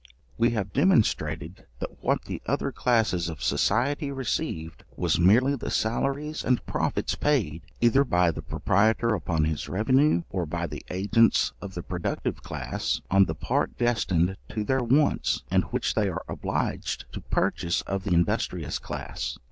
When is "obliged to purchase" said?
16.27-17.83